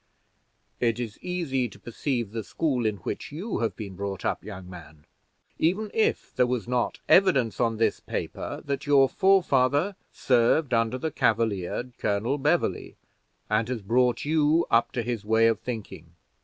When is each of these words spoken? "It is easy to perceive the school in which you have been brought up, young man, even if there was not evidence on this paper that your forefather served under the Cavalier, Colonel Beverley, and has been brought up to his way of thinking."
"It 0.79 0.99
is 0.99 1.19
easy 1.21 1.69
to 1.69 1.77
perceive 1.79 2.31
the 2.31 2.43
school 2.43 2.87
in 2.87 2.95
which 3.05 3.31
you 3.31 3.59
have 3.59 3.75
been 3.75 3.95
brought 3.95 4.25
up, 4.25 4.43
young 4.43 4.67
man, 4.67 5.05
even 5.59 5.91
if 5.93 6.35
there 6.35 6.47
was 6.47 6.67
not 6.67 6.99
evidence 7.07 7.59
on 7.59 7.77
this 7.77 7.99
paper 7.99 8.63
that 8.65 8.87
your 8.87 9.07
forefather 9.07 9.95
served 10.11 10.73
under 10.73 10.97
the 10.97 11.11
Cavalier, 11.11 11.91
Colonel 11.99 12.39
Beverley, 12.39 12.95
and 13.47 13.67
has 13.67 13.83
been 13.83 13.87
brought 13.89 14.25
up 14.71 14.91
to 14.93 15.03
his 15.03 15.23
way 15.23 15.45
of 15.45 15.59
thinking." 15.59 16.15